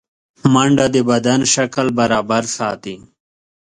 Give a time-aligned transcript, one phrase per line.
[0.53, 2.95] منډه د بدن شکل برابر ساتي